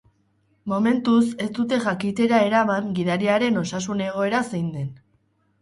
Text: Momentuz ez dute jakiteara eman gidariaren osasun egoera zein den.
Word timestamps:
Momentuz 0.71 1.19
ez 1.45 1.49
dute 1.57 1.79
jakiteara 1.83 2.41
eman 2.65 2.89
gidariaren 3.01 3.63
osasun 3.65 4.03
egoera 4.11 4.41
zein 4.49 4.73
den. 4.81 4.91